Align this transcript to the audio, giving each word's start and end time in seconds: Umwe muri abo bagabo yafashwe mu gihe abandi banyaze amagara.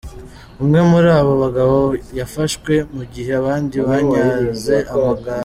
Umwe 0.61 0.79
muri 0.89 1.09
abo 1.19 1.33
bagabo 1.43 1.77
yafashwe 2.19 2.73
mu 2.95 3.03
gihe 3.13 3.31
abandi 3.41 3.75
banyaze 3.87 4.75
amagara. 4.93 5.39